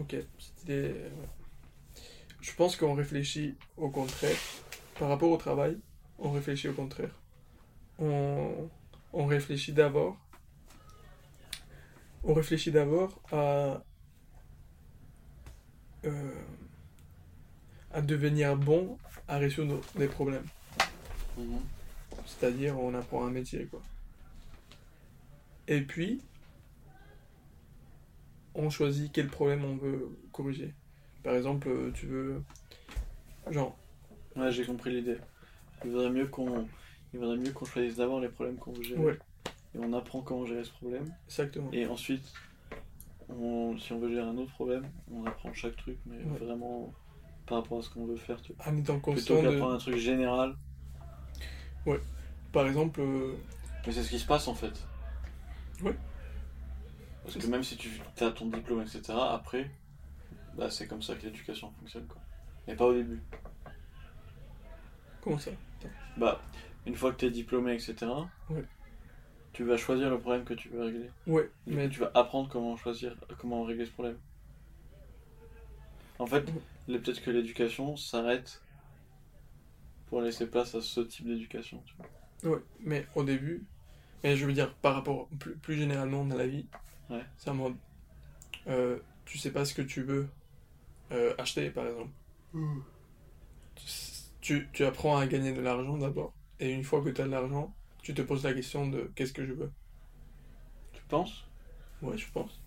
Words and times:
Ok, 0.00 0.16
ouais. 0.68 0.94
Je 2.40 2.54
pense 2.54 2.74
qu'on 2.76 2.94
réfléchit 2.94 3.54
au 3.76 3.90
contraire. 3.90 4.36
Par 4.98 5.08
rapport 5.08 5.30
au 5.30 5.36
travail, 5.36 5.78
on 6.18 6.30
réfléchit 6.30 6.68
au 6.68 6.72
contraire. 6.72 7.14
On, 7.98 8.70
on 9.12 9.26
réfléchit 9.26 9.72
d'abord. 9.72 10.16
On 12.24 12.32
réfléchit 12.32 12.70
d'abord 12.72 13.20
à. 13.30 13.82
euh, 16.06 16.32
à 17.92 18.00
devenir 18.00 18.56
bon 18.56 18.96
à 19.28 19.36
résoudre 19.38 19.80
des 19.96 20.06
problèmes. 20.06 20.46
Mhm. 21.36 21.60
C'est-à-dire, 22.26 22.78
on 22.78 22.94
apprend 22.94 23.26
un 23.26 23.30
métier, 23.30 23.66
quoi. 23.66 23.82
Et 25.68 25.82
puis, 25.82 26.22
on 28.54 28.70
choisit 28.70 29.10
quel 29.12 29.28
problème 29.28 29.64
on 29.64 29.76
veut 29.76 30.08
corriger. 30.32 30.74
Par 31.22 31.34
exemple, 31.34 31.68
euh, 31.68 31.90
tu 31.92 32.06
veux. 32.06 32.42
Genre, 33.50 33.76
Ouais, 34.36 34.50
j'ai 34.52 34.64
compris 34.64 34.92
l'idée. 34.94 35.18
Il 35.84 35.90
vaudrait 35.90 36.10
mieux 36.10 36.26
qu'on 36.26 36.66
il 37.12 37.18
vaudrait 37.18 37.36
mieux 37.36 37.52
qu'on 37.52 37.64
choisisse 37.64 37.96
d'abord 37.96 38.20
les 38.20 38.28
problèmes 38.28 38.56
qu'on 38.56 38.72
veut 38.72 38.82
gérer. 38.82 39.00
Ouais. 39.00 39.18
Et 39.74 39.78
on 39.78 39.92
apprend 39.92 40.20
comment 40.22 40.46
gérer 40.46 40.64
ce 40.64 40.70
problème. 40.72 41.12
exactement. 41.26 41.68
Et 41.72 41.86
ensuite, 41.86 42.32
on, 43.28 43.76
si 43.78 43.92
on 43.92 43.98
veut 43.98 44.08
gérer 44.10 44.26
un 44.28 44.36
autre 44.38 44.52
problème, 44.52 44.84
on 45.12 45.24
apprend 45.26 45.52
chaque 45.52 45.76
truc, 45.76 45.98
mais 46.06 46.16
Ouais. 46.18 46.38
vraiment 46.38 46.92
par 47.46 47.62
rapport 47.62 47.78
à 47.78 47.82
ce 47.82 47.90
qu'on 47.90 48.06
veut 48.06 48.16
faire. 48.16 48.40
Tu. 48.42 48.52
En 48.64 48.76
étant 48.76 48.94
Plutôt 49.00 49.12
constant 49.12 49.42
de. 49.42 49.48
qu'apprendre 49.48 49.74
un 49.74 49.78
truc 49.78 49.96
général. 49.96 50.54
Par 52.52 52.66
exemple, 52.66 53.00
euh, 53.00 53.34
Mais 53.86 53.92
c'est 53.92 54.02
ce 54.02 54.10
qui 54.10 54.18
se 54.18 54.26
passe 54.26 54.48
en 54.48 54.54
fait. 54.54 54.72
Ouais. 55.82 55.94
Parce 57.24 57.36
que 57.36 57.46
même 57.46 57.62
si 57.62 57.76
tu 57.76 57.90
as 58.20 58.30
ton 58.30 58.46
diplôme, 58.46 58.80
etc., 58.82 59.02
après, 59.12 59.70
bah, 60.56 60.70
c'est 60.70 60.86
comme 60.86 61.02
ça 61.02 61.14
que 61.14 61.22
l'éducation 61.22 61.70
fonctionne. 61.78 62.06
Quoi. 62.06 62.20
Mais 62.66 62.74
pas 62.74 62.86
au 62.86 62.94
début. 62.94 63.20
comment 65.20 65.38
ça? 65.38 65.50
Bah, 66.16 66.40
une 66.86 66.94
fois 66.96 67.12
que 67.12 67.18
tu 67.18 67.26
es 67.26 67.30
diplômé, 67.30 67.74
etc., 67.74 67.94
Ouais. 68.48 68.64
tu 69.52 69.64
vas 69.64 69.76
choisir 69.76 70.10
le 70.10 70.18
problème 70.18 70.44
que 70.44 70.54
tu 70.54 70.68
veux 70.70 70.82
régler. 70.82 71.10
Ouais, 71.26 71.50
mais 71.66 71.88
tu 71.88 72.00
vas 72.00 72.10
apprendre 72.14 72.48
comment 72.48 72.76
choisir, 72.76 73.14
comment 73.38 73.62
régler 73.64 73.86
ce 73.86 73.92
problème. 73.92 74.18
En 76.18 76.26
fait, 76.26 76.44
peut-être 76.86 77.22
que 77.22 77.30
l'éducation 77.30 77.96
s'arrête 77.96 78.62
pour 80.08 80.20
laisser 80.22 80.46
place 80.46 80.74
à 80.74 80.80
ce 80.82 81.00
type 81.00 81.26
d'éducation. 81.26 81.82
Ouais, 82.42 82.58
mais 82.80 83.06
au 83.14 83.22
début, 83.24 83.64
mais 84.22 84.36
je 84.36 84.44
veux 84.44 84.52
dire, 84.52 84.74
par 84.76 84.94
rapport 84.94 85.28
plus, 85.38 85.54
plus 85.56 85.76
généralement 85.76 86.24
dans 86.24 86.36
la 86.36 86.46
vie, 86.46 86.66
Ouais. 87.10 87.24
c'est 87.36 87.50
en 87.50 87.54
mode, 87.54 87.76
euh, 88.68 88.98
tu 89.24 89.38
sais 89.38 89.50
pas 89.50 89.64
ce 89.64 89.74
que 89.74 89.82
tu 89.82 90.02
veux 90.02 90.28
euh, 91.12 91.34
acheter, 91.38 91.70
par 91.70 91.86
exemple. 91.86 92.10
Tu, 94.40 94.68
tu 94.72 94.84
apprends 94.84 95.18
à 95.18 95.26
gagner 95.26 95.52
de 95.52 95.60
l'argent 95.60 95.98
d'abord, 95.98 96.32
et 96.58 96.70
une 96.70 96.84
fois 96.84 97.02
que 97.02 97.10
tu 97.10 97.20
as 97.20 97.24
de 97.24 97.30
l'argent, 97.30 97.74
tu 98.02 98.14
te 98.14 98.22
poses 98.22 98.44
la 98.44 98.54
question 98.54 98.88
de 98.88 99.10
qu'est-ce 99.14 99.32
que 99.32 99.44
je 99.44 99.52
veux. 99.52 99.70
Tu 100.92 101.02
penses? 101.08 101.44
Ouais, 102.02 102.16
je 102.16 102.26
pense. 102.32 102.60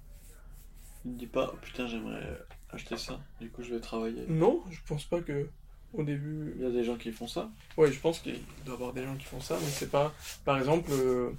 Ne 1.05 1.13
dis 1.13 1.27
pas, 1.27 1.51
oh, 1.53 1.57
putain, 1.61 1.87
j'aimerais 1.87 2.39
acheter 2.69 2.97
ça, 2.97 3.19
du 3.39 3.49
coup 3.49 3.63
je 3.63 3.73
vais 3.73 3.79
travailler. 3.79 4.25
Non, 4.27 4.63
je 4.69 4.79
pense 4.87 5.05
pas 5.05 5.21
que 5.21 5.49
au 5.93 6.03
début. 6.03 6.53
Il 6.55 6.63
y 6.63 6.65
a 6.65 6.71
des 6.71 6.83
gens 6.83 6.95
qui 6.97 7.11
font 7.11 7.27
ça? 7.27 7.49
Ouais, 7.77 7.91
je 7.91 7.99
pense 7.99 8.19
qu'il 8.19 8.39
doit 8.65 8.73
y 8.73 8.77
avoir 8.77 8.93
des 8.93 9.03
gens 9.03 9.15
qui 9.15 9.25
font 9.25 9.39
ça, 9.39 9.57
mais 9.59 9.67
c'est 9.67 9.91
pas. 9.91 10.13
Par 10.43 10.57
exemple, 10.57 10.91
euh, 10.91 11.31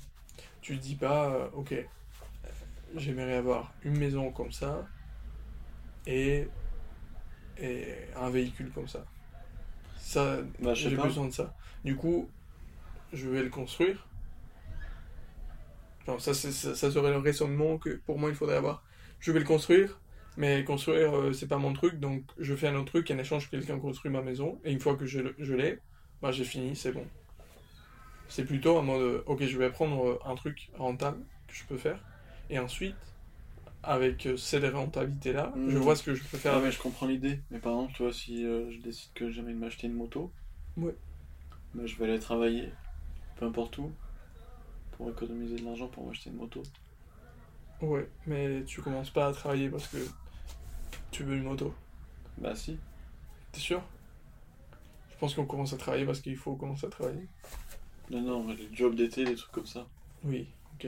tu 0.61 0.77
dis 0.77 0.95
pas, 0.95 1.35
euh, 1.35 1.49
ok, 1.55 1.75
j'aimerais 2.95 3.35
avoir 3.37 3.77
une 3.83 3.99
maison 3.99 4.33
comme 4.33 4.53
ça 4.53 4.93
et, 6.07 6.53
et 7.57 8.11
un 8.17 8.31
véhicule 8.31 8.73
comme 8.73 8.89
ça. 8.89 9.09
Ça, 9.97 10.39
Bah, 10.59 10.75
j'ai 10.75 10.97
besoin 10.97 11.27
de 11.27 11.33
ça. 11.33 11.57
Du 11.85 11.97
coup, 11.97 12.33
je 13.13 13.29
vais 13.29 13.43
le 13.43 13.51
construire. 13.51 14.11
Genre, 16.07 16.21
ça, 16.21 16.35
ça, 16.35 16.53
ça 16.75 16.91
serait 16.91 17.11
le 17.11 17.19
raisonnement 17.19 17.79
que 17.79 17.91
pour 18.07 18.19
moi 18.19 18.29
il 18.31 18.35
faudrait 18.37 18.57
avoir. 18.57 18.85
Je 19.21 19.33
vais 19.33 19.39
le 19.39 19.45
construire, 19.47 20.03
mais 20.37 20.65
construire, 20.65 21.15
euh, 21.17 21.33
c'est 21.33 21.49
pas 21.49 21.59
mon 21.59 21.73
truc, 21.73 21.99
donc 22.01 22.25
je 22.39 22.55
fais 22.55 22.69
un 22.69 22.75
autre 22.77 22.87
truc, 22.93 23.11
en 23.11 23.19
échange, 23.19 23.51
quelqu'un 23.51 23.79
construit 23.79 24.11
ma 24.11 24.23
maison, 24.23 24.61
et 24.65 24.73
une 24.73 24.81
fois 24.81 24.97
que 24.97 25.07
je, 25.07 25.21
l'ai, 25.55 25.79
bah, 26.21 26.31
j'ai 26.33 26.45
fini, 26.45 26.77
c'est 26.77 26.93
bon. 26.93 27.11
C'est 28.29 28.45
plutôt 28.45 28.77
en 28.79 28.83
mode, 28.83 29.01
euh, 29.03 29.23
ok, 29.27 29.45
je 29.45 29.59
vais 29.59 29.71
prendre 29.71 30.07
euh, 30.07 30.19
un 30.27 30.35
truc 30.35 30.71
rentable 30.75 31.25
que 31.47 31.55
je 31.55 31.65
peux 31.65 31.79
faire, 31.79 32.05
et 32.51 32.59
ensuite, 32.59 32.97
avec 33.83 34.27
euh, 34.27 34.37
cette 34.37 34.65
rentabilité-là, 34.73 35.53
je 35.69 35.79
vois 35.79 35.97
ce 35.97 36.03
que 36.03 36.15
je 36.15 36.23
peux 36.25 36.39
faire 36.39 36.53
Ah, 36.55 36.57
avec. 36.57 36.67
mais 36.67 36.73
je 36.73 36.81
comprends 36.81 37.07
l'idée. 37.07 37.41
Mais 37.51 37.59
par 37.59 37.73
exemple, 37.73 37.93
tu 37.95 38.03
vois, 38.03 38.13
si 38.13 38.45
euh, 38.47 38.71
je 38.71 38.79
décide 38.81 39.13
que 39.15 39.31
j'ai 39.31 39.41
envie 39.43 39.55
de 39.55 39.59
m'acheter 39.59 39.87
une 39.87 39.95
moto, 39.95 40.33
Ouais. 40.77 40.95
bah, 41.75 41.87
je 41.87 41.97
vais 41.97 42.05
aller 42.05 42.19
travailler, 42.21 42.71
peu 43.37 43.47
importe 43.47 43.79
où, 43.79 43.91
pour 44.93 45.11
économiser 45.11 45.57
de 45.57 45.65
l'argent 45.65 45.89
pour 45.89 46.07
m'acheter 46.07 46.31
une 46.31 46.37
moto. 46.37 46.63
Ouais, 47.83 48.09
mais 48.27 48.65
tu 48.65 48.81
commences 48.81 49.11
pas 49.11 49.27
à 49.27 49.33
travailler 49.33 49.69
parce 49.69 49.89
que 49.89 49.99
tu 51.11 51.25
veux 51.25 51.37
une 51.37 51.45
moto. 51.45 51.75
Bah 52.39 52.55
si. 52.55 52.79
T'es 53.53 53.61
sûr? 53.61 53.83
Je 55.13 55.17
pense 55.19 55.35
qu'on 55.35 55.47
commence 55.47 55.73
à 55.73 55.77
travailler 55.77 56.05
parce 56.05 56.21
qu'il 56.21 56.37
faut 56.37 56.57
commencer 56.57 56.87
à 56.87 56.91
travailler. 56.91 57.27
Non, 58.11 58.21
non, 58.23 58.45
mais 58.45 58.55
les 58.55 58.69
jobs 58.75 58.95
d'été, 58.95 59.25
des 59.25 59.35
trucs 59.35 59.53
comme 59.53 59.67
ça. 59.67 59.87
Oui, 60.25 60.47
ok. 60.75 60.87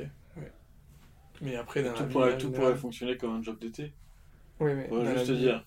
Mais 1.41 1.57
après, 1.57 1.83
Tout, 1.95 2.05
pourrait, 2.07 2.39
tout 2.39 2.51
pourrait 2.51 2.77
fonctionner 2.77 3.17
comme 3.17 3.35
un 3.37 3.43
job 3.43 3.59
d'été. 3.59 3.93
Oui, 4.61 4.73
mais 4.75 4.89
On 4.91 5.03
va 5.03 5.15
juste 5.15 5.27
te 5.29 5.33
dire, 5.33 5.65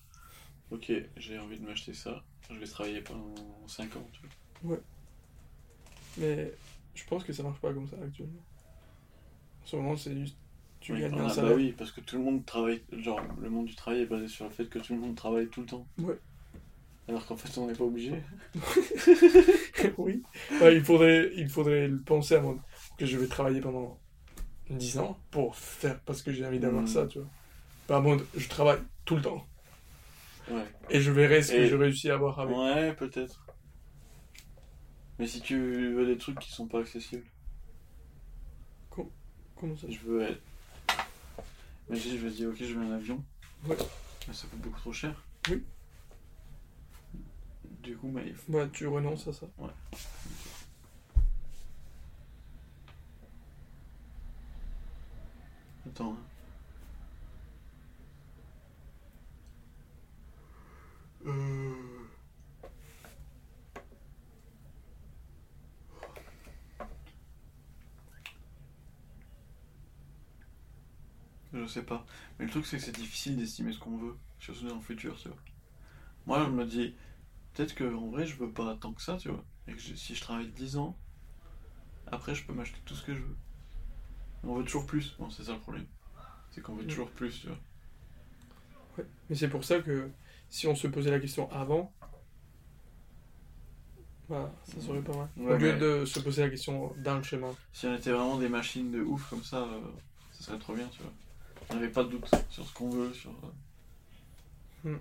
ok, 0.70 0.92
j'ai 1.16 1.38
envie 1.38 1.58
de 1.58 1.64
m'acheter 1.66 1.94
ça, 1.94 2.24
je 2.50 2.58
vais 2.58 2.66
travailler 2.66 3.00
pendant 3.02 3.34
5 3.66 3.94
ans. 3.96 4.06
Tu 4.12 4.20
vois. 4.66 4.78
Mais 6.18 6.52
je 6.94 7.04
pense 7.04 7.24
que 7.24 7.32
ça 7.32 7.42
marche 7.42 7.60
pas 7.60 7.72
comme 7.72 7.86
ça 7.88 7.96
actuellement. 8.04 8.42
En 9.62 9.66
ce 9.66 9.76
moment, 9.76 9.96
c'est 9.96 10.16
juste. 10.18 10.36
Tu 10.80 10.92
Oui, 10.94 11.00
gagnes 11.00 11.14
on 11.14 11.20
un 11.20 11.26
a- 11.26 11.28
salaire. 11.28 11.50
bah 11.50 11.56
oui, 11.56 11.72
parce 11.76 11.92
que 11.92 12.00
tout 12.00 12.16
le 12.16 12.22
monde 12.24 12.44
travaille, 12.46 12.82
genre 12.90 13.20
le 13.40 13.50
monde 13.50 13.66
du 13.66 13.74
travail 13.74 14.00
est 14.00 14.06
basé 14.06 14.28
sur 14.28 14.46
le 14.46 14.50
fait 14.50 14.64
que 14.66 14.78
tout 14.78 14.94
le 14.94 15.00
monde 15.00 15.14
travaille 15.14 15.48
tout 15.48 15.60
le 15.60 15.66
temps. 15.66 15.86
Ouais. 15.98 16.18
Alors 17.06 17.26
qu'en 17.26 17.36
fait 17.36 17.58
on 17.58 17.66
n'est 17.66 17.74
pas 17.74 17.84
obligé. 17.84 18.14
oui. 19.98 20.22
Ouais, 20.60 20.76
il, 20.76 20.82
faudrait, 20.84 21.30
il 21.36 21.48
faudrait 21.50 21.86
le 21.88 22.00
penser 22.00 22.34
à 22.36 22.40
moi 22.40 22.56
que 22.98 23.04
je 23.04 23.18
vais 23.18 23.26
travailler 23.26 23.60
pendant 23.60 24.00
10 24.70 24.98
ans 24.98 25.18
pour 25.30 25.56
faire 25.56 25.98
parce 26.00 26.22
que 26.22 26.32
j'ai 26.32 26.46
envie 26.46 26.58
d'avoir 26.60 26.82
Mm. 26.84 26.88
ça, 26.88 27.06
tu 27.06 27.18
vois. 27.18 27.28
Pas 27.86 28.00
mode 28.00 28.24
je 28.36 28.48
travaille 28.48 28.80
tout 29.04 29.16
le 29.16 29.22
temps 29.22 29.46
Ouais. 30.50 30.64
et 30.90 31.00
je 31.00 31.10
verrai 31.10 31.42
ce 31.42 31.52
que 31.52 31.66
je 31.66 31.76
réussis 31.76 32.10
à 32.10 32.14
avoir 32.14 32.38
avec. 32.40 32.56
Ouais, 32.56 32.94
peut-être. 32.94 33.44
Mais 35.18 35.26
si 35.26 35.40
tu 35.40 35.92
veux 35.92 36.06
des 36.06 36.16
trucs 36.16 36.38
qui 36.38 36.50
sont 36.50 36.66
pas 36.66 36.80
accessibles, 36.80 37.24
Comment 39.56 39.76
ça 39.76 39.88
je 39.90 39.98
veux 39.98 40.22
être. 40.22 40.40
Imagine, 41.90 42.16
je 42.18 42.24
me 42.24 42.30
dis, 42.30 42.46
ok, 42.46 42.56
je 42.58 42.72
veux 42.72 42.82
un 42.82 42.92
avion. 42.92 43.22
Ouais. 43.66 43.76
Mais 44.26 44.32
ça 44.32 44.46
coûte 44.48 44.60
beaucoup 44.60 44.80
trop 44.80 44.92
cher. 44.94 45.22
Oui. 45.50 45.62
Du 47.82 47.94
coup, 47.98 48.08
mais 48.08 48.22
il 48.28 48.34
faut. 48.34 48.50
Bah, 48.50 48.66
tu 48.72 48.86
renonces 48.86 49.28
à 49.28 49.34
ça. 49.34 49.46
Euh. 61.26 61.74
Je 71.52 71.66
sais 71.66 71.82
pas. 71.82 72.06
Mais 72.38 72.44
le 72.46 72.50
truc, 72.50 72.66
c'est 72.66 72.76
que 72.76 72.82
c'est 72.82 72.94
difficile 72.94 73.36
d'estimer 73.36 73.72
ce 73.72 73.78
qu'on 73.78 73.96
veut, 73.96 74.16
surtout 74.38 74.68
dans 74.68 74.76
le 74.76 74.80
futur, 74.80 75.16
tu 75.18 75.28
vois. 75.28 75.36
Moi, 76.26 76.44
je 76.44 76.50
me 76.50 76.64
dis, 76.64 76.94
peut-être 77.52 77.74
que 77.74 77.94
en 77.94 78.08
vrai, 78.08 78.26
je 78.26 78.36
veux 78.36 78.50
pas 78.52 78.76
tant 78.76 78.92
que 78.92 79.02
ça, 79.02 79.16
tu 79.16 79.28
vois. 79.28 79.44
Et 79.66 79.72
que 79.72 79.80
si 79.80 80.14
je 80.14 80.20
travaille 80.20 80.48
10 80.52 80.76
ans, 80.76 80.96
après, 82.06 82.34
je 82.34 82.44
peux 82.46 82.52
m'acheter 82.52 82.80
tout 82.84 82.94
ce 82.94 83.04
que 83.04 83.14
je 83.14 83.20
veux. 83.20 83.36
On 84.44 84.54
veut 84.54 84.64
toujours 84.64 84.86
plus. 84.86 85.14
Bon, 85.18 85.28
c'est 85.30 85.44
ça 85.44 85.52
le 85.52 85.58
problème. 85.60 85.86
C'est 86.50 86.60
qu'on 86.62 86.74
veut 86.74 86.82
Ouais. 86.82 86.88
toujours 86.88 87.10
plus, 87.10 87.40
tu 87.40 87.46
vois. 87.48 87.58
Ouais. 88.98 89.04
Mais 89.28 89.36
c'est 89.36 89.48
pour 89.48 89.64
ça 89.64 89.80
que 89.80 90.10
si 90.48 90.66
on 90.66 90.74
se 90.74 90.86
posait 90.88 91.10
la 91.10 91.20
question 91.20 91.50
avant, 91.52 91.92
bah, 94.28 94.52
ça 94.64 94.80
serait 94.80 95.02
pas 95.02 95.16
mal. 95.16 95.28
Ouais, 95.36 95.54
Au 95.54 95.58
lieu 95.58 95.76
de 95.76 96.04
se 96.04 96.20
poser 96.20 96.42
la 96.42 96.50
question 96.50 96.94
dans 96.98 97.16
le 97.16 97.22
chemin. 97.22 97.54
Si 97.72 97.86
on 97.86 97.94
était 97.94 98.12
vraiment 98.12 98.38
des 98.38 98.48
machines 98.48 98.90
de 98.92 99.00
ouf 99.00 99.28
comme 99.30 99.42
ça, 99.42 99.62
euh, 99.64 99.80
ça 100.32 100.44
serait 100.44 100.58
trop 100.58 100.74
bien, 100.74 100.86
tu 100.88 101.02
vois. 101.02 101.12
On 101.70 101.74
n'avait 101.74 101.88
pas 101.90 102.04
de 102.04 102.10
doute 102.10 102.28
sur 102.48 102.66
ce 102.66 102.72
qu'on 102.74 102.90
veut, 102.90 103.12
sur. 103.12 103.30
euh, 103.30 103.34
Hmm. 104.82 104.96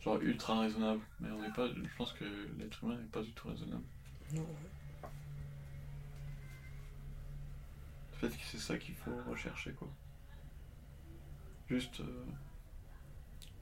Genre 0.00 0.20
ultra 0.22 0.58
raisonnable. 0.60 1.00
Mais 1.20 1.30
on 1.30 1.40
n'est 1.40 1.52
pas. 1.52 1.68
Je 1.68 1.96
pense 1.96 2.12
que 2.14 2.24
l'être 2.58 2.82
humain 2.82 2.96
n'est 2.96 3.06
pas 3.06 3.22
du 3.22 3.30
tout 3.32 3.46
raisonnable. 3.48 3.84
Non, 4.34 4.44
Peut-être 8.18 8.36
que 8.36 8.44
c'est 8.44 8.58
ça 8.58 8.76
qu'il 8.78 8.94
faut 8.94 9.12
rechercher, 9.28 9.72
quoi. 9.72 9.88
Juste. 11.68 12.00
euh, 12.00 12.24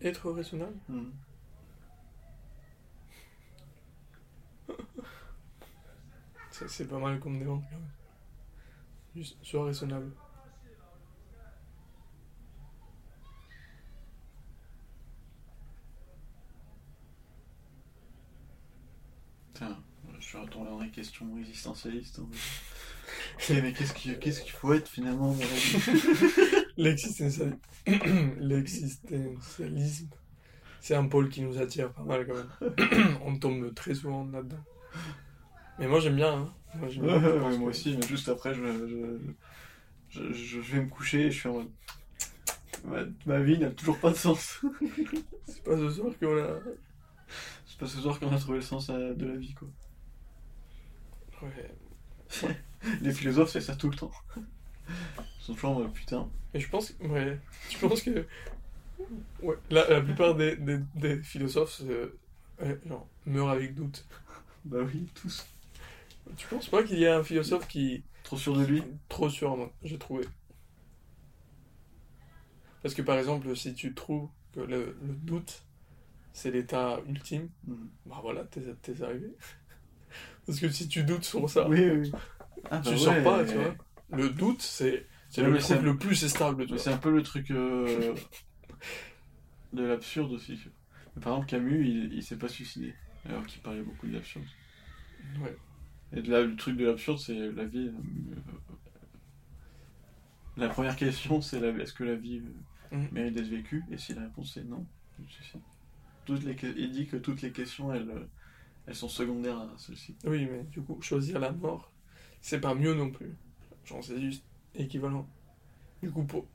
Être 0.00 0.30
raisonnable 0.30 0.76
Hmm. 0.88 1.10
C'est 6.50 6.68
c'est 6.68 6.86
pas 6.88 6.98
mal 6.98 7.20
comme 7.20 7.38
demande 7.38 7.62
quand 7.70 7.76
même. 7.76 7.90
Juste, 9.14 9.36
sois 9.42 9.66
raisonnable. 9.66 10.12
Tiens, 19.54 19.76
je 20.18 20.24
suis 20.24 20.38
retourné 20.38 20.70
dans 20.70 20.80
les 20.80 20.90
questions 20.90 21.36
existentialistes. 21.38 22.18
hein. 22.20 22.28
Mais 23.50 23.72
qu'est-ce 23.72 23.92
qu'il 24.40 24.52
faut 24.52 24.72
être 24.72 24.88
finalement 24.88 25.36
L'existentialisme, 28.38 30.08
c'est 30.80 30.94
un 30.94 31.06
pôle 31.06 31.28
qui 31.28 31.42
nous 31.42 31.58
attire 31.58 31.92
pas 31.92 32.02
mal 32.02 32.26
quand 32.26 32.34
même. 32.34 32.48
On 33.24 33.38
tombe 33.38 33.72
très 33.74 33.94
souvent 33.94 34.24
là-dedans. 34.26 34.62
Mais 35.78 35.86
moi 35.88 36.00
j'aime 36.00 36.16
bien. 36.16 36.32
Hein. 36.34 36.52
Moi, 36.74 36.88
Ouais, 36.88 37.18
ouais, 37.18 37.58
moi 37.58 37.58
que- 37.58 37.64
aussi, 37.76 37.96
mais 37.96 38.06
juste 38.06 38.28
après, 38.28 38.54
je, 38.54 38.62
je, 40.10 40.32
je, 40.32 40.60
je 40.60 40.72
vais 40.72 40.80
me 40.82 40.88
coucher 40.88 41.26
et 41.26 41.30
je 41.30 41.38
suis 41.40 41.48
en 41.48 41.54
mode. 41.54 41.70
Ma, 42.84 42.98
ma 43.26 43.40
vie 43.40 43.58
n'a 43.58 43.70
toujours 43.70 43.98
pas 43.98 44.10
de 44.10 44.16
sens. 44.16 44.60
C'est 45.46 45.62
pas 45.64 45.76
ce 45.76 45.90
soir 45.90 46.12
qu'on 46.20 46.36
a. 46.38 46.58
C'est 47.66 47.78
pas 47.78 47.86
ce 47.86 47.98
soir 47.98 48.20
qu'on 48.20 48.32
a 48.34 48.38
trouvé 48.38 48.58
le 48.58 48.62
sens 48.64 48.90
à- 48.90 49.14
de 49.14 49.26
la 49.26 49.36
vie, 49.36 49.54
quoi. 49.54 49.68
Ouais. 51.42 51.74
Les 53.02 53.12
philosophes, 53.12 53.50
c'est 53.50 53.60
ça 53.60 53.76
tout 53.76 53.90
le 53.90 53.96
temps. 53.96 54.10
Ils 55.38 55.44
sont 55.44 55.54
toujours 55.54 55.70
en 55.70 55.74
mode 55.80 55.92
putain. 55.92 56.30
Mais 56.52 56.60
je 56.60 56.68
pense, 56.68 56.92
ouais, 57.00 57.40
je 57.68 57.78
pense 57.78 58.02
que 58.02 58.26
ouais, 59.42 59.56
la, 59.70 59.88
la 59.88 60.00
plupart 60.00 60.34
des, 60.34 60.56
des, 60.56 60.78
des 60.94 61.22
philosophes 61.22 61.80
euh, 61.84 62.18
ouais, 62.60 62.78
genre, 62.86 63.08
meurent 63.24 63.50
avec 63.50 63.74
doute. 63.74 64.06
Bah 64.64 64.82
oui, 64.84 65.10
tous. 65.14 65.46
Tu 66.36 66.46
penses 66.46 66.68
pas 66.68 66.84
qu'il 66.84 66.98
y 67.00 67.06
a 67.06 67.16
un 67.18 67.24
philosophe 67.24 67.66
qui 67.68 68.04
Trop 68.22 68.36
sûr 68.36 68.54
de 68.56 68.64
lui? 68.64 68.82
trop 69.08 69.28
sûr, 69.28 69.56
moi, 69.56 69.72
j'ai 69.82 69.98
trouvé. 69.98 70.24
Parce 72.82 72.94
que 72.94 73.02
par 73.02 73.18
exemple, 73.18 73.54
si 73.56 73.74
tu 73.74 73.94
trouves 73.94 74.30
que 74.52 74.60
le, 74.60 74.96
le 75.02 75.14
doute 75.14 75.64
c'est 76.32 76.50
l'état 76.52 77.00
ultime, 77.08 77.50
Hmm. 77.66 77.88
bah 78.06 78.20
voilà, 78.22 78.44
t'es 78.46 78.62
t'es 78.82 79.02
arrivé. 79.02 79.36
Parce 80.46 80.60
que 80.60 80.68
si 80.70 80.88
tu 80.88 81.02
doutes 81.04 81.24
sur 81.24 81.48
ça, 81.50 81.68
Oui, 81.68 81.90
oui. 81.90 82.12
Ah, 82.70 82.80
tu 82.80 82.90
bah 82.90 82.96
sors 82.98 83.12
ouais, 83.14 83.22
pas, 83.24 83.42
mais- 83.42 83.48
tu 83.48 83.54
vois. 83.58 83.74
Le 84.10 84.30
doute, 84.30 84.62
c'est 84.62 85.06
c'est 85.28 85.42
Ouais, 85.42 85.48
le 85.48 85.58
truc 85.58 85.78
c'est- 85.78 85.82
le 85.82 85.96
plus 85.98 86.26
stable, 86.28 86.78
c'est 86.78 86.92
un 86.92 86.96
peu 86.98 87.10
le 87.10 87.22
truc 87.22 87.50
euh, 87.50 88.14
de 89.72 89.82
l'absurde 89.84 90.32
aussi. 90.32 90.58
Mais 91.16 91.22
Par 91.22 91.32
exemple, 91.34 91.48
Camus, 91.48 91.86
il, 91.86 92.12
il 92.12 92.22
s'est 92.22 92.38
pas 92.38 92.48
suicidé, 92.48 92.94
alors 93.28 93.44
qu'il 93.46 93.60
parlait 93.62 93.82
beaucoup 93.82 94.06
de 94.06 94.12
l'absurde. 94.14 94.44
Ouais. 95.40 95.56
Et 96.12 96.22
de 96.22 96.30
là, 96.30 96.42
le 96.42 96.54
truc 96.56 96.76
de 96.76 96.84
l'absurde, 96.86 97.18
c'est 97.18 97.34
la 97.52 97.64
vie. 97.64 97.88
euh, 97.88 98.40
La 100.56 100.68
première 100.68 100.96
question, 100.96 101.40
c'est 101.42 101.60
la- 101.60 101.68
est-ce 101.82 101.92
que 101.92 102.04
la 102.04 102.14
vie 102.14 102.38
euh, 102.92 102.96
Mhm. 102.96 103.08
mérite 103.12 103.34
d'être 103.34 103.48
vécue? 103.48 103.82
Et 103.90 103.98
si 103.98 104.14
la 104.14 104.22
réponse 104.22 104.56
est 104.56 104.64
non. 104.64 104.86
Toutes 106.24 106.42
les, 106.44 106.56
il 106.76 106.90
dit 106.92 107.06
que 107.06 107.16
toutes 107.16 107.42
les 107.42 107.52
questions, 107.52 107.92
elles, 107.92 108.08
elles 108.86 108.94
sont 108.94 109.08
secondaires 109.08 109.58
à 109.58 109.74
celle-ci. 109.76 110.16
Oui, 110.24 110.46
mais 110.46 110.64
du 110.64 110.80
coup, 110.82 111.00
choisir 111.02 111.38
la 111.38 111.52
mort, 111.52 111.92
c'est 112.40 112.60
pas 112.60 112.74
mieux 112.74 112.94
non 112.94 113.10
plus. 113.10 113.34
Genre, 113.84 114.02
c'est 114.02 114.20
juste 114.20 114.44
équivalent. 114.74 115.28
Du 116.02 116.10
coup, 116.10 116.24
pour... 116.24 116.46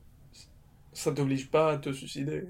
ça 0.94 1.12
t'oblige 1.12 1.50
pas 1.50 1.74
à 1.74 1.78
te 1.78 1.92
suicider, 1.92 2.46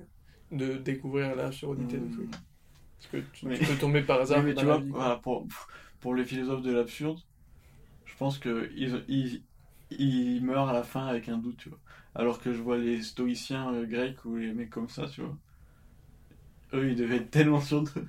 de 0.51 0.77
découvrir 0.77 1.35
la 1.35 1.51
surdité 1.51 1.97
du 1.97 2.11
truc. 2.11 2.29
Parce 2.31 3.11
que 3.11 3.17
tu, 3.33 3.47
Oui. 3.47 3.57
tu 3.57 3.65
peux 3.65 3.77
tomber 3.77 4.01
par 4.03 4.21
hasard 4.21 4.43
mais 4.43 4.53
tu 4.53 4.65
vois, 4.65 4.77
vie, 4.79 4.89
quoi. 4.89 4.99
voilà, 4.99 5.15
pour, 5.17 5.47
pour 5.99 6.15
les 6.15 6.25
philosophes 6.25 6.61
de 6.61 6.71
l'absurde, 6.71 7.19
je 8.05 8.15
pense 8.15 8.37
que 8.37 8.69
ils, 8.75 9.41
ils, 9.89 10.43
meurent 10.43 10.69
à 10.69 10.73
la 10.73 10.83
fin 10.83 11.07
avec 11.07 11.29
un 11.29 11.37
doute, 11.37 11.57
tu 11.57 11.69
vois. 11.69 11.79
Alors 12.13 12.39
que 12.39 12.53
je 12.53 12.61
vois 12.61 12.77
les 12.77 13.01
stoïciens 13.01 13.73
euh, 13.73 13.85
grecs 13.85 14.23
ou 14.25 14.35
les 14.35 14.53
mecs 14.53 14.69
comme 14.69 14.89
ça, 14.89 15.07
tu 15.07 15.21
vois. 15.21 15.37
Eux, 16.73 16.91
ils 16.91 16.95
devaient 16.95 17.17
être 17.17 17.31
tellement 17.31 17.61
sûrs 17.61 17.83
d'eux. 17.83 18.07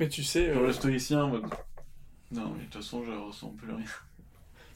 Mais 0.00 0.08
tu 0.08 0.22
sais, 0.22 0.48
euh, 0.48 0.54
Genre 0.54 0.62
le 0.64 0.72
stoïcien, 0.72 1.24
en 1.24 1.28
mode, 1.28 1.44
non, 2.32 2.50
mais 2.54 2.60
de 2.60 2.64
toute 2.64 2.74
façon, 2.76 3.04
je 3.04 3.12
ressens 3.12 3.50
plus 3.50 3.72
rien. 3.72 3.84
tu 3.84 3.84
peux 3.84 3.88
me 3.88 3.90
tuer. 3.90 4.71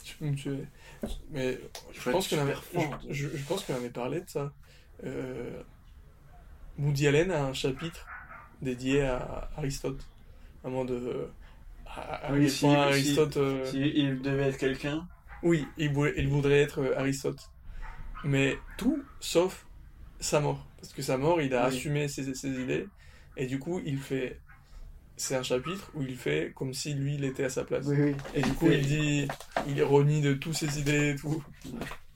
Mais 1.31 1.59
je 1.93 2.11
pense 2.11 2.29
qu'on 2.29 2.39
avait, 2.39 2.55
je, 3.11 3.29
pense 3.49 3.65
qu'on 3.65 3.75
avait 3.75 3.91
parlé 3.91 4.21
de 4.21 4.29
ça. 4.29 4.53
Euh, 5.05 5.63
Woody 6.79 7.07
Allen 7.09 7.31
a 7.31 7.45
un 7.45 7.53
chapitre 7.53 8.07
dédié 8.63 9.03
à 9.03 9.51
Aristote. 9.57 10.07
À 10.65 10.69
moins 10.69 10.85
de. 10.85 11.29
À, 11.87 12.01
à 12.29 12.33
Oui, 12.33 12.49
si- 12.51 12.65
point 12.65 12.75
si- 12.75 12.81
Aristote. 12.81 13.37
euh, 13.37 13.65
Si 13.65 13.81
il 13.81 14.21
devait 14.21 14.49
être 14.49 14.59
quelqu'un, 14.59 15.07
Oui, 15.43 15.67
il, 15.77 15.93
voulait- 15.93 16.15
il 16.17 16.29
voudrait 16.29 16.61
être 16.63 16.81
euh, 16.81 16.99
Aristote. 16.99 17.51
Mais 18.25 18.59
tout 18.79 19.03
sauf 19.21 19.67
sa 20.19 20.41
mort. 20.41 20.67
Parce 20.81 20.93
que 20.93 21.03
sa 21.03 21.17
mort, 21.19 21.41
il 21.41 21.55
a 21.55 21.69
Oui. 21.69 21.75
assumé 21.77 22.09
ses, 22.09 22.35
ses 22.35 22.49
idées. 22.61 22.89
Et 23.37 23.47
du 23.47 23.59
coup, 23.59 23.81
il 23.85 23.99
fait. 23.99 24.41
C'est 25.17 25.35
un 25.37 25.43
chapitre 25.43 25.91
où 25.95 26.03
il 26.03 26.17
fait 26.17 26.53
comme 26.55 26.75
si 26.75 26.93
lui, 26.95 27.15
il 27.15 27.25
était 27.25 27.45
à 27.45 27.51
sa 27.51 27.65
place. 27.65 27.87
oui, 27.87 27.97
oui. 27.99 28.17
Et 28.35 28.43
du 28.43 28.53
coup, 28.53 28.71
il 28.71 28.87
dit. 28.87 29.29
Il 29.67 29.83
renie 29.83 30.21
de 30.21 30.35
tous 30.35 30.53
ses 30.53 30.79
idées 30.79 31.11
et 31.13 31.17
tout. 31.17 31.43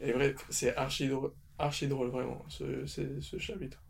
Et 0.01 0.13
bref, 0.13 0.37
c'est 0.51 0.77
archi 0.77 1.09
drôle, 1.09 1.33
archi 1.59 1.89
drôle 1.89 2.09
vraiment, 2.09 2.45
ce, 2.49 2.87
ce, 2.87 3.21
ce 3.21 3.39
chapitre. 3.39 3.83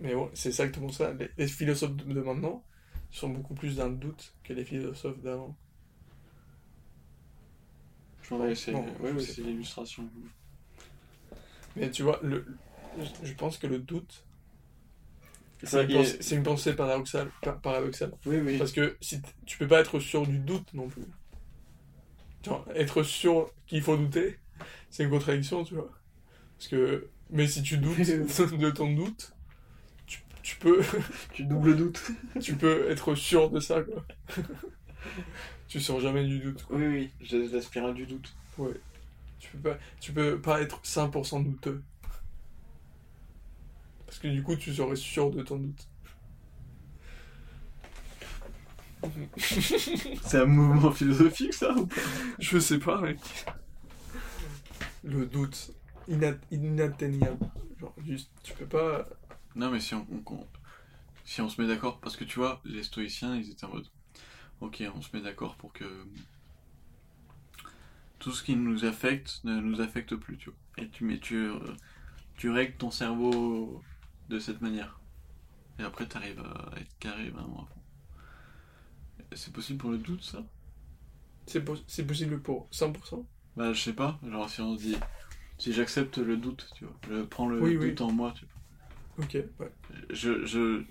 Mais 0.00 0.14
bon, 0.14 0.30
c'est 0.34 0.48
exactement 0.50 0.90
ça. 0.90 1.12
Les, 1.14 1.30
les 1.36 1.46
philosophes 1.48 1.96
de, 1.96 2.12
de 2.12 2.20
maintenant 2.20 2.64
sont 3.10 3.28
beaucoup 3.28 3.54
plus 3.54 3.76
dans 3.76 3.88
le 3.88 3.96
doute 3.96 4.34
que 4.44 4.52
les 4.52 4.64
philosophes 4.64 5.20
d'avant. 5.20 5.56
Ouais, 8.30 8.54
c'est 8.54 8.74
ouais, 8.74 8.84
je 9.00 9.40
ouais, 9.42 9.48
l'illustration. 9.48 10.08
Mais 11.76 11.90
tu 11.90 12.02
vois, 12.02 12.20
le, 12.22 12.46
je 13.22 13.32
pense 13.34 13.56
que 13.58 13.66
le 13.66 13.78
doute, 13.78 14.24
Ça, 14.24 14.27
c'est 15.62 15.82
une, 15.84 15.88
pensée- 15.92 16.16
c'est 16.20 16.36
une 16.36 16.42
pensée 16.42 16.74
paradoxale. 16.74 17.30
pa- 17.42 17.52
paradoxale. 17.52 18.12
Oui, 18.26 18.38
oui. 18.44 18.58
Parce 18.58 18.72
que 18.72 18.96
si 19.00 19.20
tu 19.46 19.58
peux 19.58 19.66
pas 19.66 19.80
être 19.80 19.98
sûr 20.00 20.26
du 20.26 20.38
doute 20.38 20.72
non 20.74 20.88
plus. 20.88 21.02
Genre, 22.44 22.64
être 22.74 23.02
sûr 23.02 23.50
qu'il 23.66 23.82
faut 23.82 23.96
douter, 23.96 24.38
c'est 24.90 25.04
une 25.04 25.10
contradiction, 25.10 25.64
tu 25.64 25.74
vois. 25.74 25.90
Parce 26.56 26.68
que, 26.68 27.08
mais 27.30 27.46
si 27.46 27.62
tu 27.62 27.78
doutes 27.78 27.98
de 27.98 28.70
ton 28.70 28.92
doute, 28.94 29.32
tu, 30.06 30.20
tu 30.42 30.56
peux, 30.56 30.80
Tu 31.34 31.44
doubles 31.44 31.76
doute. 31.76 32.00
tu 32.40 32.54
peux 32.56 32.90
être 32.90 33.14
sûr 33.14 33.50
de 33.50 33.60
ça, 33.60 33.82
quoi. 33.82 34.04
tu 35.68 35.80
sors 35.80 36.00
jamais 36.00 36.24
du 36.24 36.38
doute, 36.38 36.64
quoi. 36.64 36.76
Oui, 36.76 36.86
oui, 36.86 37.10
j'ai 37.20 37.48
la 37.48 37.60
spirale 37.60 37.94
du 37.94 38.06
doute. 38.06 38.34
Tu 39.38 39.50
peux 39.52 39.70
pas, 39.70 39.78
tu 40.00 40.12
peux 40.12 40.40
pas 40.40 40.60
être 40.60 40.80
100% 40.82 41.40
douteux. 41.40 41.82
Parce 44.08 44.18
que 44.20 44.28
du 44.28 44.42
coup, 44.42 44.56
tu 44.56 44.74
serais 44.74 44.96
sûr 44.96 45.30
de 45.30 45.42
ton 45.44 45.58
doute. 45.58 45.86
C'est 50.22 50.38
un 50.40 50.46
mouvement 50.46 50.90
philosophique, 50.92 51.54
ça 51.54 51.72
ou 51.72 51.86
pas? 51.86 51.94
Je 52.38 52.58
sais 52.58 52.78
pas, 52.78 53.00
mec. 53.00 53.18
Le 55.04 55.26
doute. 55.26 55.72
Inat- 56.08 56.38
inatteignable. 56.50 57.38
Genre, 57.80 57.94
juste, 58.04 58.30
tu 58.42 58.54
peux 58.54 58.66
pas. 58.66 59.06
Non, 59.56 59.70
mais 59.70 59.80
si 59.80 59.94
on, 59.94 60.06
on- 60.10 60.32
on- 60.34 60.46
si 61.24 61.40
on 61.42 61.48
se 61.48 61.60
met 61.60 61.68
d'accord, 61.68 62.00
parce 62.00 62.16
que 62.16 62.24
tu 62.24 62.38
vois, 62.38 62.60
les 62.64 62.82
stoïciens, 62.82 63.36
ils 63.36 63.50
étaient 63.50 63.66
en 63.66 63.74
mode, 63.74 63.88
ok, 64.60 64.84
on 64.94 65.02
se 65.02 65.16
met 65.16 65.22
d'accord 65.22 65.56
pour 65.56 65.72
que 65.72 65.84
tout 68.18 68.32
ce 68.32 68.42
qui 68.42 68.56
nous 68.56 68.84
affecte 68.84 69.40
ne 69.44 69.60
nous 69.60 69.80
affecte 69.80 70.14
plus, 70.16 70.36
tu 70.36 70.50
vois. 70.50 70.58
Et 70.84 70.88
tu 70.88 71.04
mets, 71.04 71.18
tu, 71.18 71.36
euh, 71.36 71.58
tu 72.36 72.50
règles 72.50 72.76
ton 72.76 72.90
cerveau 72.90 73.82
de 74.28 74.38
cette 74.38 74.60
manière. 74.60 75.02
Et 75.78 75.84
après, 75.84 76.08
tu 76.08 76.16
arrives 76.16 76.40
à 76.40 76.72
être 76.78 76.98
carré 77.00 77.30
vraiment 77.30 77.64
à 77.64 77.66
fond. 77.66 77.82
C'est 79.34 79.52
possible 79.54 79.78
pour 79.78 79.90
le 79.90 79.98
doute, 79.98 80.22
ça? 80.22 80.44
C'est 81.48 81.64
pos- 81.64 81.82
c'est 81.88 82.06
possible 82.06 82.40
pour 82.42 82.68
100%. 82.70 83.26
Bah, 83.56 83.74
je 83.74 83.82
sais 83.82 83.92
pas. 83.92 84.18
Genre, 84.22 84.48
si 84.48 84.62
on 84.62 84.74
se 84.74 84.80
dit, 84.82 84.96
si 85.58 85.72
j'accepte 85.72 86.18
le 86.18 86.36
doute, 86.38 86.70
tu 86.76 86.84
vois, 86.86 86.98
je 87.08 87.22
prends 87.24 87.48
le 87.48 87.60
Oui, 87.60 87.76
oui. 87.76 87.94
doute 87.94 88.00
en 88.02 88.12
moi, 88.12 88.32
tu 88.36 88.46
vois. 88.46 88.54
Ok, 89.16 89.34
ouais. 89.58 89.72
Je, 90.10 90.44
je, 90.46 90.84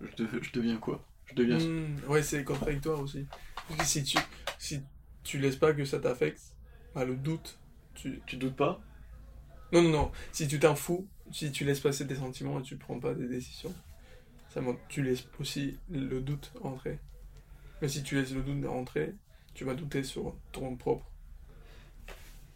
je, 0.00 0.14
dev- 0.16 0.42
je 0.42 0.52
deviens 0.52 0.76
quoi? 0.78 1.08
Je 1.26 1.34
deviens 1.34 1.58
Hmm, 1.58 1.98
ouais, 2.08 2.22
c'est 2.22 2.44
contradictoire 2.44 3.00
aussi. 3.00 3.26
Parce 3.66 3.80
que 3.80 3.86
si 3.86 4.04
tu, 4.04 4.18
si 4.58 4.86
tu 5.22 5.38
laisses 5.38 5.56
pas 5.56 5.74
que 5.74 5.84
ça 5.84 5.98
t'affecte, 6.00 6.40
bah, 6.94 7.04
le 7.04 7.16
doute, 7.16 7.60
tu. 7.94 8.22
Tu 8.26 8.36
doutes 8.36 8.56
pas? 8.56 8.80
Non, 9.72 9.82
non, 9.82 9.90
non. 9.90 10.12
Si 10.32 10.46
tu 10.48 10.58
t'en 10.60 10.74
fous, 10.76 11.08
si 11.32 11.50
tu 11.52 11.64
laisses 11.64 11.80
passer 11.80 12.06
tes 12.06 12.16
sentiments 12.16 12.60
et 12.60 12.62
tu 12.62 12.76
prends 12.76 13.00
pas 13.00 13.14
des 13.14 13.26
décisions, 13.28 13.74
ça 14.50 14.60
tu 14.88 15.02
laisses 15.02 15.26
aussi 15.40 15.78
le 15.90 16.20
doute 16.20 16.52
entrer. 16.62 16.98
Mais 17.80 17.88
si 17.88 18.02
tu 18.02 18.14
laisses 18.16 18.32
le 18.32 18.42
doute 18.42 18.64
rentrer, 18.66 19.14
tu 19.54 19.64
vas 19.64 19.74
douter 19.74 20.04
sur 20.04 20.36
ton 20.52 20.76
propre. 20.76 21.10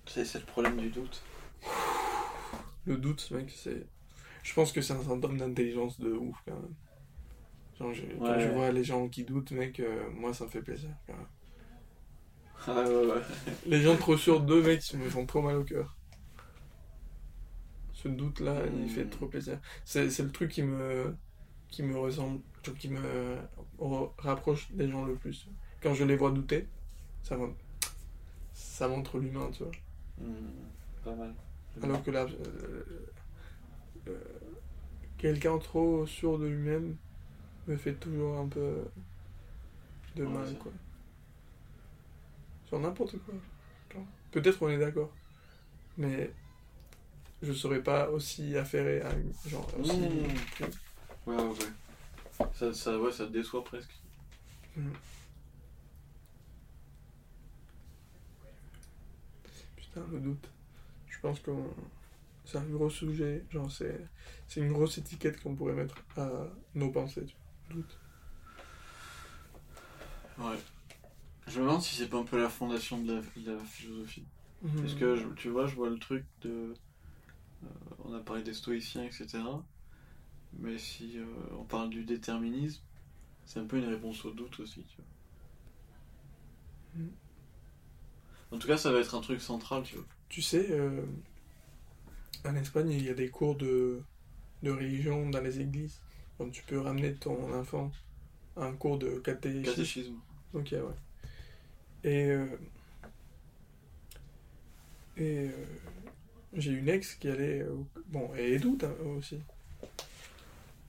C'est 0.07 0.35
le 0.35 0.45
problème 0.45 0.77
du 0.77 0.91
doute. 0.91 1.23
Le 2.87 2.97
doute, 2.97 3.29
mec, 3.33 3.51
c'est. 3.55 3.85
Je 4.45 4.55
pense 4.55 4.71
que 4.73 4.81
c'est 4.81 4.93
un 4.93 5.03
symptôme 5.03 5.37
d'intelligence 5.39 5.99
de 5.99 6.13
ouf, 6.13 6.37
quand 6.47 6.55
même. 6.55 6.75
Genre, 7.79 7.93
je- 7.93 8.03
quand 8.19 8.37
Ouais. 8.37 8.41
je 8.41 8.49
vois 8.49 8.71
les 8.71 8.85
gens 8.85 9.09
qui 9.09 9.25
doutent, 9.25 9.51
mec, 9.51 9.81
euh, 9.81 10.09
moi, 10.13 10.33
ça 10.33 10.45
me 10.45 10.51
fait 10.51 10.63
plaisir. 10.63 10.91
quand 11.07 11.15
même. 11.15 11.27
Ah 12.69 12.83
ouais, 12.89 13.07
ouais. 13.07 13.23
Les 13.67 13.81
gens 13.83 13.97
trop 13.97 14.17
sûrs 14.17 14.41
d'eux, 14.41 14.63
mec, 14.63 14.89
ils 14.93 14.99
me 14.99 15.11
font 15.11 15.27
trop 15.27 15.43
mal 15.43 15.57
au 15.57 15.65
cœur. 15.65 15.97
Ce 17.97 18.09
doute-là, 18.09 18.67
il 18.69 18.89
Hmm. 18.89 18.91
fait 18.91 19.09
trop 19.09 19.29
plaisir. 19.29 19.61
C'est 19.85 20.11
c'est 20.11 20.23
le 20.25 20.33
truc 20.33 20.51
qui 20.53 20.63
me, 20.63 21.17
qui 21.69 21.83
me 21.85 21.99
ressemble, 21.99 22.43
qui 22.79 22.91
me 22.91 23.39
ra- 23.79 24.15
rapproche 24.19 24.71
des 24.73 24.91
gens 24.91 25.05
le 25.07 25.17
plus. 25.19 25.49
Quand 25.83 25.95
je 25.95 26.05
les 26.05 26.17
vois 26.17 26.33
douter, 26.33 26.69
ça, 27.23 27.37
me- 27.39 27.55
ça 28.53 28.89
montre 28.89 29.19
l'humain, 29.21 29.51
tu 29.53 29.63
vois. 29.65 29.73
Hmm, 30.19 30.71
pas 31.05 31.15
mal. 31.15 31.35
Alors 31.81 32.03
que 32.03 32.11
là, 32.11 32.27
euh, 32.27 32.85
euh, 34.09 34.19
quelqu'un 35.19 35.59
trop 35.59 36.07
sûr 36.07 36.39
de 36.39 36.47
lui-même 36.47 36.99
me 37.67 37.77
fait 37.77 37.97
toujours 37.97 38.39
un 38.39 38.49
peu 38.49 38.85
de 40.17 40.25
Ouais, 40.25 40.33
mal, 40.33 40.57
quoi. 40.59 40.73
Sur 42.67 42.79
n'importe 42.79 43.19
quoi. 43.25 43.35
Genre, 43.93 44.07
Peut-être 44.31 44.63
on 44.63 44.69
est 44.69 44.79
d'accord, 44.79 45.17
mais 45.97 46.37
je 47.43 47.53
serais 47.53 47.83
pas 47.83 48.11
aussi 48.11 48.57
affairé 48.57 49.01
à 49.03 49.13
une. 49.15 49.33
Genre, 49.47 49.67
aussi. 49.79 50.01
Mmh. 50.01 50.27
Ouais, 51.27 51.37
ouais, 51.37 51.43
ouais. 51.43 52.47
Ça, 52.55 52.73
ça, 52.73 52.99
ouais, 52.99 53.13
ça 53.13 53.27
te 53.27 53.33
déçoit 53.33 53.65
presque. 53.65 53.91
Putain, 59.77 60.05
le 60.13 60.21
doute. 60.21 60.49
Je 61.09 61.19
pense 61.21 61.41
que 61.41 61.51
c'est 62.45 62.59
un 62.59 62.65
gros 62.65 62.91
sujet. 62.91 63.45
Genre, 63.51 63.71
c'est 63.71 63.99
c'est 64.49 64.61
une 64.61 64.73
grosse 64.73 64.99
étiquette 64.99 65.41
qu'on 65.43 65.55
pourrait 65.55 65.73
mettre 65.75 65.97
à 66.17 66.31
nos 66.75 66.91
pensées. 66.91 67.27
Doute. 67.71 67.99
Ouais. 70.39 70.57
Je 71.49 71.61
me 71.61 71.67
demande 71.67 71.83
si 71.83 71.95
c'est 71.97 72.09
pas 72.09 72.19
un 72.19 72.25
peu 72.25 72.41
la 72.41 72.49
fondation 72.49 73.01
de 73.01 73.15
la, 73.15 73.21
de 73.21 73.53
la 73.59 73.65
philosophie. 73.65 74.27
Parce 74.63 74.93
Mhm. 74.95 74.99
que, 74.99 75.17
je- 75.17 75.29
tu 75.37 75.49
vois, 75.49 75.67
je 75.67 75.75
vois 75.77 75.89
le 75.89 75.99
truc 75.99 76.25
de... 76.43 76.75
euh, 77.65 77.69
on 78.05 78.15
a 78.15 78.21
parlé 78.21 78.43
des 78.43 78.55
stoïciens, 78.55 79.05
etc. 79.05 79.39
Mais 80.59 80.79
si 80.79 81.19
euh, 81.19 81.25
on 81.59 81.65
parle 81.65 81.91
du 81.91 82.05
déterminisme, 82.05 82.83
c'est 83.45 83.61
un 83.61 83.67
peu 83.67 83.79
une 83.79 83.89
réponse 83.89 84.25
au 84.25 84.31
doute 84.31 84.59
aussi, 84.61 84.85
tu 84.85 84.97
vois. 84.97 87.05
Mm. 87.05 87.11
En 88.53 88.59
tout 88.59 88.69
cas, 88.69 88.77
ça 88.77 88.93
va 88.93 89.01
être 89.01 89.15
un 89.15 89.21
truc 89.21 89.41
central, 89.41 89.83
tu 89.83 89.97
vois. 89.97 90.05
Tu 90.29 90.43
sais, 90.43 90.71
euh, 90.71 91.05
en 92.45 92.55
Espagne, 92.57 92.91
il 92.91 93.05
y 93.05 93.11
a 93.11 93.15
des 93.15 93.29
cours 93.29 93.57
de, 93.57 94.03
de 94.63 94.71
religion 94.71 95.29
dans 95.31 95.41
les 95.41 95.61
églises. 95.61 96.01
Donc, 96.39 96.53
tu 96.53 96.63
peux 96.63 96.79
ramener 96.79 97.15
ton 97.15 97.53
enfant 97.55 97.91
à 98.57 98.67
un 98.67 98.75
cours 98.75 98.99
de 98.99 99.19
catéchisme. 99.19 99.65
Catéchisme. 99.65 100.15
Ok, 100.55 100.73
ouais. 100.73 100.81
Et, 102.05 102.31
euh, 102.31 102.47
et 105.17 105.49
euh, 105.49 105.51
j'ai 106.57 106.73
une 106.73 106.89
ex 106.89 107.15
qui 107.17 107.29
allait. 107.29 107.63
euh, 107.63 107.77
bon, 108.09 108.31
elle 108.37 108.61
doute 108.61 108.85
hein, 108.85 108.95
aussi. 109.19 109.41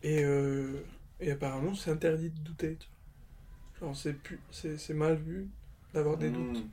Et, 0.03 0.23
euh, 0.23 0.83
et 1.19 1.31
apparemment, 1.31 1.75
c'est 1.75 1.91
interdit 1.91 2.29
de 2.31 2.39
douter. 2.39 2.77
tu 2.77 2.87
vois. 3.79 3.89
Genre, 3.89 3.95
c'est 3.97 4.13
plus, 4.13 4.39
c'est, 4.51 4.77
c'est 4.77 4.93
mal 4.93 5.17
vu 5.17 5.49
d'avoir 5.93 6.17
des 6.17 6.29
Mm. 6.29 6.31
doutes. 6.31 6.69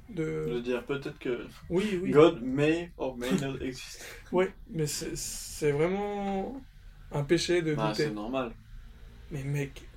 Je 0.47 0.51
De... 0.51 0.55
veux 0.55 0.63
dire, 0.63 0.85
peut-être 0.87 1.19
que 1.19 1.47
Oui, 1.69 1.99
oui. 2.03 2.13
God 2.13 2.43
may 2.43 2.93
or 2.97 3.17
may 3.17 3.37
not 3.37 3.59
exist. 3.61 4.05
Ouais, 4.33 4.55
mais 4.69 4.87
c'est, 4.87 5.17
c'est 5.17 5.73
vraiment 5.73 6.61
un 7.11 7.25
péché 7.25 7.63
de 7.63 7.75
Bah, 7.75 7.93
douter. 7.93 8.09
c'est 8.09 8.11
normal. 8.13 8.57
Mais 9.31 9.45
mec, 9.45 9.91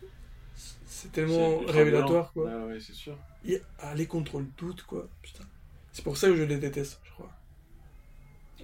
c'est 0.86 1.12
C'est 1.26 1.44
tellement 1.44 1.60
révélatoire, 1.66 2.32
violent. 2.32 2.34
quoi. 2.34 2.46
Ouais, 2.46 2.66
ouais, 2.74 2.80
c'est 2.80 2.94
sûr. 2.94 3.18
Et 3.44 3.62
aller 3.80 4.06
contre 4.06 4.40
le 4.40 4.46
doute, 4.46 4.84
quoi. 4.84 5.10
Putain. 5.24 5.44
C'est 5.92 6.04
pour 6.04 6.18
ça 6.18 6.28
que 6.28 6.36
je 6.36 6.44
les 6.44 6.58
déteste, 6.60 7.02
je 7.04 7.12
crois. 7.12 7.32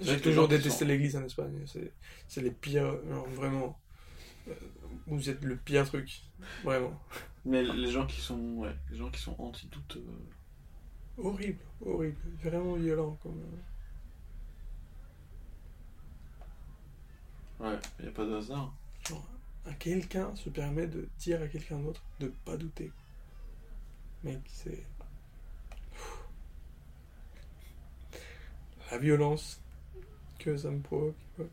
J'ai 0.02 0.20
toujours 0.20 0.48
détesté 0.48 0.86
l'église 0.86 1.16
en 1.16 1.24
Espagne. 1.24 1.66
C'est, 2.28 2.42
les 2.42 2.52
pires, 2.52 2.98
genre, 3.08 3.28
vraiment. 3.30 3.80
Euh, 4.48 4.54
Vous 5.08 5.30
êtes 5.30 5.44
le 5.44 5.56
pire 5.58 5.86
truc, 5.86 6.24
vraiment. 6.64 7.00
Mais 7.46 7.64
les 7.64 7.92
gens 7.92 8.06
qui 8.06 8.22
sont, 8.22 8.40
ouais, 8.56 8.76
les 8.90 8.98
gens 8.98 9.10
qui 9.10 9.22
sont 9.22 9.36
anti-doute, 9.40 9.98
euh, 9.98 11.22
Horrible, 11.22 11.60
horrible, 11.86 12.18
vraiment 12.42 12.74
violent. 12.74 13.18
Comme... 13.22 13.40
ouais, 17.60 17.78
il 18.00 18.04
n'y 18.04 18.10
a 18.10 18.12
pas 18.12 18.26
de 18.26 18.36
hasard. 18.36 18.74
Genre, 19.08 19.28
quelqu'un 19.80 20.36
se 20.36 20.50
permet 20.50 20.88
de 20.88 21.08
dire 21.20 21.42
à 21.42 21.48
quelqu'un 21.48 21.80
d'autre 21.80 22.04
de 22.20 22.34
pas 22.46 22.58
douter. 22.58 22.92
Mec, 24.24 24.42
c'est. 24.48 24.88
La 28.92 28.98
violence 28.98 29.63
que 30.44 30.58
ça 30.58 30.70
me 30.70 30.80
provoque. 30.82 31.16
quoi. 31.36 31.46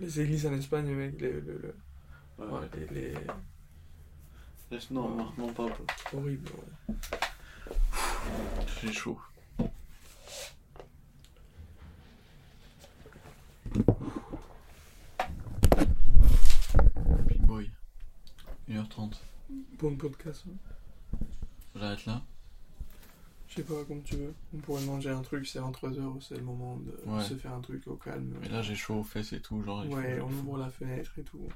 Les 0.00 0.20
églises 0.20 0.46
en 0.46 0.52
Espagne, 0.54 0.86
mec, 0.94 1.20
les, 1.20 1.32
le- 1.32 1.40
le- 1.40 1.74
Ouais, 2.38 2.46
ouais, 2.46 2.58
ouais. 2.60 2.68
les, 2.90 3.10
les- 4.70 4.78
non, 4.90 5.10
non, 5.14 5.32
non, 5.36 5.52
pas 5.52 5.66
horrible. 6.14 6.48
ouais. 6.88 6.94
J'ai 8.82 8.92
chaud. 8.92 9.18
Big 17.28 17.40
boy. 17.46 17.70
1h30. 18.68 19.14
Bon 19.78 19.96
podcast. 19.96 20.44
hein. 20.48 21.18
J'arrête 21.74 22.04
là. 22.06 22.22
Je 23.50 23.56
sais 23.56 23.62
pas, 23.64 23.84
comme 23.86 24.02
tu 24.02 24.14
veux. 24.14 24.32
On 24.54 24.58
pourrait 24.58 24.84
manger 24.84 25.10
un 25.10 25.22
truc, 25.22 25.44
c'est 25.46 25.58
en 25.58 25.72
3 25.72 25.90
heures, 25.98 26.16
c'est 26.20 26.36
le 26.36 26.42
moment 26.44 26.76
de 26.78 27.10
Ouais. 27.10 27.24
se 27.24 27.34
faire 27.34 27.52
un 27.52 27.60
truc 27.60 27.84
au 27.88 27.96
calme. 27.96 28.32
Mais 28.40 28.48
là, 28.48 28.62
j'ai 28.62 28.76
chaud 28.76 28.94
aux 29.00 29.02
fesses 29.04 29.32
et 29.32 29.40
tout. 29.40 29.60
Genre, 29.64 29.84
ouais, 29.88 30.20
on 30.20 30.28
ouvre 30.30 30.56
la 30.58 30.70
fenêtre 30.70 31.12
et 31.18 31.22
tout. 31.22 31.48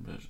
Bah, 0.00 0.12
je- 0.18 0.25